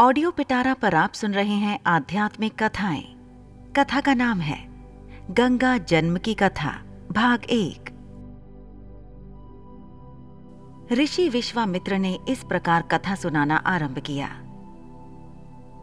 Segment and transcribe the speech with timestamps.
[0.00, 3.02] Audio पिटारा पर आप सुन रहे हैं आध्यात्मिक कथाएँ।
[3.76, 4.68] कथा का नाम है,
[5.30, 6.70] गंगा जन्म की कथा,
[7.12, 7.90] भाग एक।
[10.92, 14.28] ऋषि विश्वामित्र ने इस प्रकार कथा सुनाना आरंभ किया।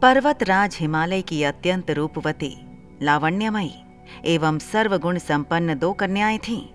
[0.02, 2.56] पर्वत राज हिमालय की अत्यंत रूपवती,
[3.02, 3.74] लावण्यमयी
[4.24, 6.68] एवं सर्वगुण संपन्न दो कन्याएँ थीं।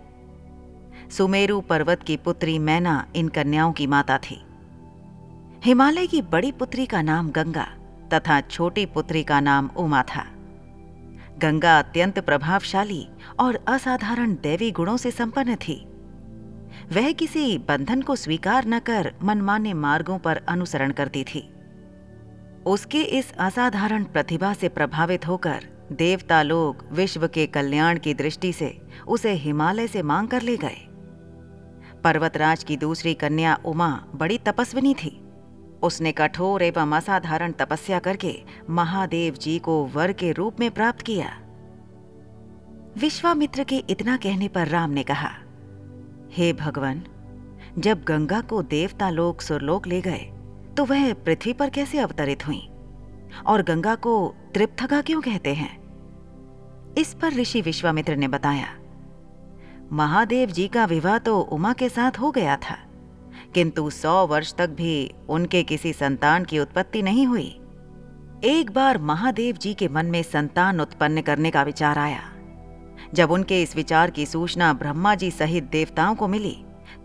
[1.10, 4.46] सुमेरु पर्वत की पुत्री मैना इन कन्याओं की माता थी।
[5.66, 7.64] हिमालय की बड़ी पुत्री का नाम गंगा
[8.14, 10.26] तथा छोटी पुत्री का नाम उमा था।
[11.38, 13.08] गंगा अत्यंत प्रभावशाली
[13.39, 15.88] और असाधारण दैवी गुणों से संपन्न थी।
[16.94, 21.54] वह किसी बंधन को स्वीकार न कर मनमान्य मार्गों पर अनुसरण करती थी।
[22.66, 28.82] उसके इस असाधारण प्रतिभा से प्रभावित होकर देवता लोग विश्व के कल्याण की दृष्टि से
[29.08, 30.88] उसे हिमालय से मांग कर ले गए।
[32.03, 35.22] पर्वतराज की दूसरी कन्या उमा बड़ी तपस्विनी थी।
[35.83, 38.33] उसने कठोर एवं असाधारण तपस्या करके
[38.69, 41.30] महादेव जी को वर के रूप में प्राप्त किया।
[42.97, 45.30] विश्वामित्र के इतना कहने पर राम ने कहा,
[46.31, 47.03] हे भगवान,
[47.77, 50.30] जब गंगा को देवता लोग सुरलोक ले गए
[50.77, 52.61] तो वह पृथ्वी पर कैसे अवतरित हुई?
[53.45, 54.13] और गंगा को
[54.53, 55.71] त्रिपथगा क्यों कहते हैं?
[56.97, 58.67] इस पर ऋषि विश्वामित्र ने बताया,
[59.91, 62.77] महादेव जी का विवाह तो उमा के साथ हो गया था।
[63.55, 67.47] किंतु सौ वर्ष तक भी उनके किसी संतान की उत्पत्ति नहीं हुई।
[68.43, 72.21] एक बार महादेव जी के मन में संतान उत्पन्न करने का विचार आया।
[73.13, 76.55] जब उनके इस विचार की सूचना ब्रह्मा जी सहित देवताओं को मिली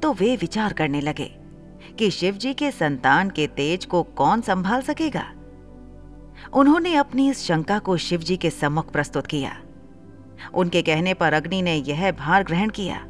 [0.03, 1.31] तो वे विचार करने लगे
[1.99, 5.25] कि शिव जी के संतान के तेज को कौन संभाल सकेगा।
[6.55, 9.57] उन्होंने अपनी इस शंका को शिव जी के सम्मुख प्रस्तुत किया।
[10.55, 13.05] उनके कहने पर अग्नि ने यह भार ग्रहण किया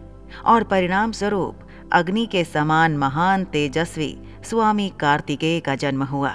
[0.44, 6.32] और परिणाम स्वरूप अग्नि के समान महान तेजस्वी स्वामी कार्तिकेय का जन्म हुआ।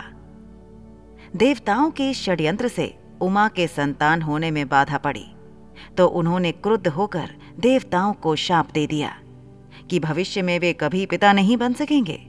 [1.36, 5.26] देवताओं के षड्यंत्र से उमा के संतान होने में बाधा पड़ी
[5.98, 9.16] तो उन्होंने क्रुद्ध होकर देवताओं को शाप दे दिया
[9.90, 12.20] कि भविष्य में वे कभी पिता नहीं बन सकेंगे।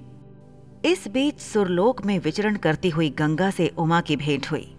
[0.85, 4.75] इस बीच सुरलोक में विचरण करती हुई गंगा से उमा की भेंट हुई।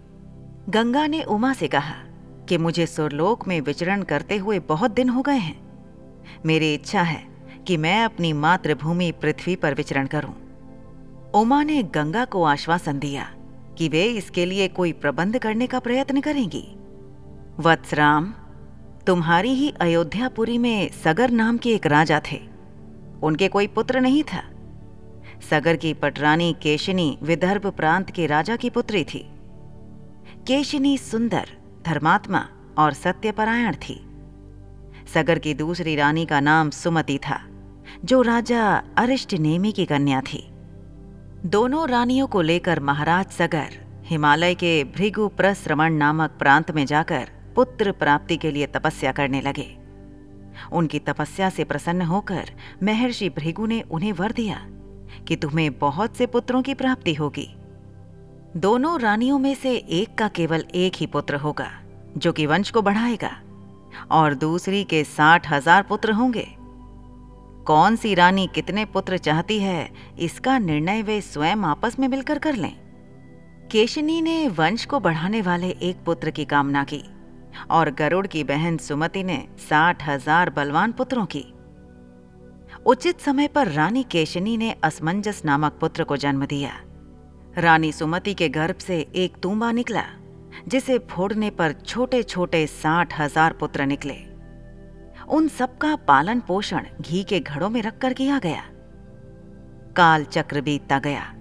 [0.68, 1.94] गंगा ने उमा से कहा
[2.48, 5.60] कि मुझे सुरलोक में विचरण करते हुए बहुत दिन हो गए हैं।
[6.46, 7.35] मेरी इच्छा है
[7.66, 10.34] कि मैं अपनी मातृभूमि पृथ्वी पर विचरण करूँ।
[11.34, 13.34] उमा ने गंगा को आश्वासन दिया
[13.78, 16.76] कि वे इसके लिए कोई प्रबंध करने का प्रयत्न करेंगी।
[17.58, 18.34] वत्सराम,
[19.06, 22.40] तुम्हारी ही अयोध्यापुरी में सगर नाम के एक राजा थे।
[23.22, 24.42] उनके कोई पुत्र नहीं था।
[25.50, 29.30] सगर की पटरानी केशिनी विदर्भ प्रांत के राजा की पुत्री थी।
[30.46, 31.48] केशिनी सुंदर,
[31.86, 32.48] धर्मात्मा
[32.78, 34.06] और सत्यपरायण थी।
[35.14, 37.48] सगर की दूसरी रानी का नाम सुमति था।
[38.06, 38.64] जो राजा
[38.98, 40.38] अरिष्ट नेमी की कन्या थी।
[41.46, 43.68] दोनों रानियों को लेकर महाराज सगर,
[44.04, 49.66] हिमालय के भृगु प्रश्रमण नामक प्रांत में जाकर पुत्र प्राप्ति के लिए तपस्या करने लगे।
[50.72, 52.50] उनकी तपस्या से प्रसन्न होकर
[52.82, 54.60] महर्षि भृगु ने उन्हें वर दिया
[55.28, 57.48] कि तुम्हें बहुत से पुत्रों की प्राप्ति होगी।
[58.56, 61.70] दोनों रानियों में से एक का केवल एक ही पुत्र होगा,
[62.16, 63.32] जो कि वंश को बढ़ाएगा,
[64.10, 66.46] और दूसरी के साठ हज़ार पुत्र होंगे।
[67.66, 72.54] कौन सी रानी कितने पुत्र चाहती है, इसका निर्णय वे स्वयं आपस में मिलकर कर
[72.54, 72.74] लें।
[73.72, 77.02] केशनी ने वंश को बढ़ाने वाले एक पुत्र की कामना की,
[77.70, 81.44] और गरुड़ की बहन सुमति ने साठ हज़ार बलवान पुत्रों की।
[82.86, 86.72] उचित समय पर रानी केशनी ने असमंजस नामक पुत्र को जन्म दिया।
[87.58, 90.04] रानी सुमति के गर्भ से एक तूंबा निकला,
[90.68, 94.14] जिसे फोड़ने पर छोटे छोटे साठ हज़ार पुत्र निकले।
[95.28, 98.62] उन सबका पालन पोषण घी के घड़ों में रखकर किया गया।
[99.96, 101.34] काल चक्र बीतता गया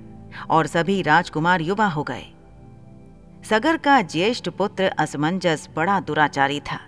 [0.50, 2.26] और सभी राजकुमार युवा हो गए।
[3.50, 6.80] सगर का ज्येष्ठ पुत्र असमंजस बड़ा दुराचारी था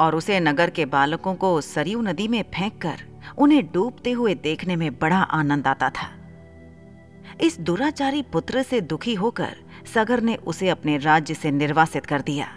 [0.00, 3.02] और उसे नगर के बालकों को सरयू नदी में फेंककर
[3.38, 6.10] उन्हें डूबते हुए देखने में बड़ा आनंद आता था।
[7.40, 9.56] इस दुराचारी पुत्र से दुखी होकर
[9.94, 12.48] सगर ने उसे अपने राज्य से निर्वासित कर दिया।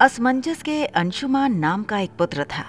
[0.00, 2.64] असमंजस के अंशुमान नाम का एक पुत्र था।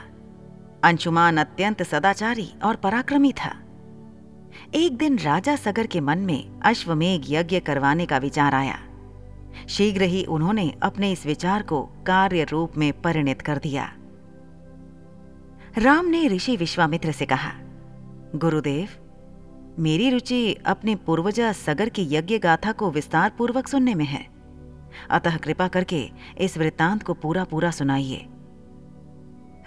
[0.83, 3.61] अंशुमान अत्यंत सदाचारी और पराक्रमी था।
[4.75, 8.79] एक दिन राजा सगर के मन में अश्वमेघ यज्ञ करवाने का विचार आया।
[9.69, 13.91] शीघ्र ही उन्होंने अपने इस विचार को कार्य रूप में परिणित कर दिया।
[15.77, 17.51] राम ने ऋषि विश्वामित्र से कहा,
[18.35, 18.89] गुरुदेव,
[19.79, 24.27] मेरी रुचि अपने पूर्वजा सगर की यज्ञ गाथा को विस्तार पूर्वक सुनने में है।
[25.09, 28.27] अतः कृपा करके इस वृत्तांत को पूरा पूरा सुनाइए।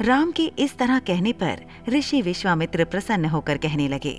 [0.00, 4.12] राम के इस तरह कहने पर ऋषि विश्वामित्र प्रसन्न होकर कहने लगे,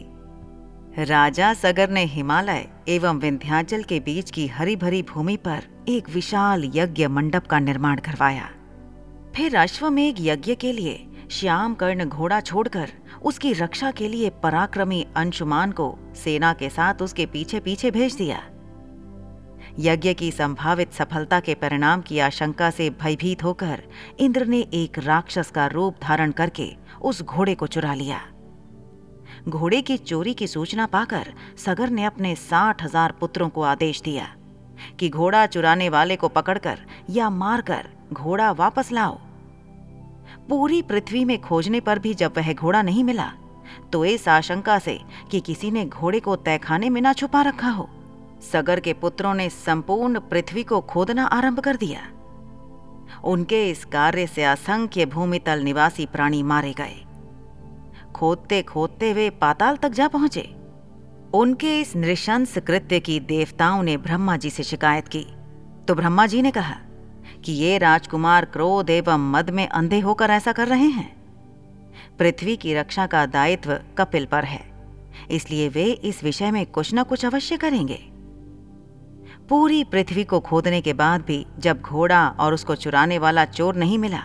[0.99, 6.71] राजा सगर ने हिमालय एवं विंध्याचल के बीच की हरी भरी भूमि पर एक विशाल
[6.75, 8.49] यज्ञ मंडप का निर्माण करवाया।
[9.35, 12.91] फिर अश्वमेघ यज्ञ के लिए श्याम कर्ण घोड़ा छोड़कर
[13.21, 18.41] उसकी रक्षा के लिए पराक्रमी अंशुमान को सेना के साथ उसके पीछे पीछे भेज दिया।
[19.79, 23.83] यज्ञ की संभावित सफलता के परिणाम की आशंका से भयभीत होकर
[24.19, 26.69] इंद्र ने एक राक्षस का रूप धारण करके
[27.01, 28.19] उस घोड़े को चुरा लिया।
[29.49, 34.27] घोड़े की चोरी की सूचना पाकर सगर ने अपने साठ हज़ार पुत्रों को आदेश दिया
[34.99, 36.79] कि घोड़ा चुराने वाले को पकड़कर
[37.09, 39.17] या मारकर घोड़ा वापस लाओ।
[40.49, 43.31] पूरी पृथ्वी में खोजने पर भी जब वह घोड़ा नहीं मिला
[43.93, 44.99] तो इस आशंका से
[45.31, 47.89] कि किसी ने घोड़े को तहखाने में ना छुपा रखा हो।
[48.41, 52.01] सगर के पुत्रों ने संपूर्ण पृथ्वी को खोदना आरंभ कर दिया।
[53.23, 57.05] उनके इस कार्य से असंख्य भूमितल निवासी प्राणी मारे गए।
[58.15, 60.55] खोदते खोदते वे पाताल तक जा पहुँचे।
[61.33, 65.25] उनके इस नृशंस कृत्य की देवताओं ने ब्रह्मा जी से शिकायत की।
[65.87, 66.75] तो ब्रह्मा जी ने कहा
[67.45, 71.19] कि ये राजकुमार क्रोध एवं मद में अंधे होकर ऐसा कर रहे हैं।
[72.19, 74.71] पृथ्वी की रक्षा का दायित्व कपिल पर है।
[75.31, 78.08] इसलिए वे इस विषय में कुछ न कुछ अवश्य करेंगे।
[79.49, 83.97] पूरी पृथ्वी को खोदने के बाद भी जब घोड़ा और उसको चुराने वाला चोर नहीं
[83.97, 84.19] मिला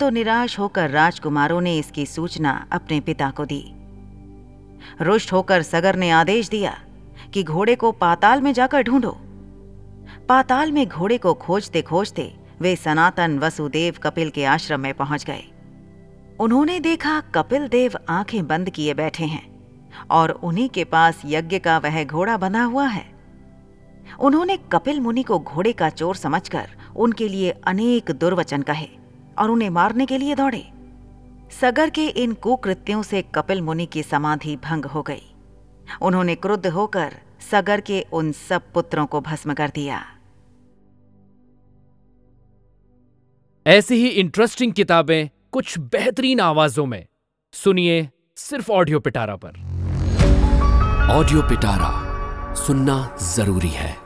[0.00, 3.62] तो निराश होकर राजकुमारों ने इसकी सूचना अपने पिता को दी।
[5.00, 6.76] रुष्ट होकर सगर ने आदेश दिया
[7.34, 9.16] कि घोड़े को पाताल में जाकर ढूंढो।
[10.28, 15.44] पाताल में घोड़े को खोजते खोजते वे सनातन वसुदेव कपिल के आश्रम में पहुँच गए।
[16.40, 19.46] उन्होंने देखा कपिल देव आँखें बंद किए बैठे हैं
[20.10, 23.15] और उन्हीं के पास यज्ञ का वह घोड़ा बंधा हुआ है।
[24.20, 28.88] उन्होंने कपिल मुनि को घोड़े का चोर समझकर उनके लिए अनेक दुर्वचन कहे
[29.38, 30.64] और उन्हें मारने के लिए दौड़े।
[31.60, 35.34] सगर के इन कुकृत्यों से कपिल मुनि की समाधि भंग हो गई।
[36.02, 37.12] उन्होंने क्रुद्ध होकर
[37.50, 40.04] सगर के उन सब पुत्रों को भस्म कर दिया।
[43.66, 47.06] ऐसी ही इंटरेस्टिंग किताबें कुछ बेहतरीन आवाजों में।
[47.52, 49.50] सुनिए सिर्फ़ ऑडियो पिटारा पर।
[51.12, 52.05] ऑडियो पिटारा
[52.56, 54.05] सुनना ज़रूरी है।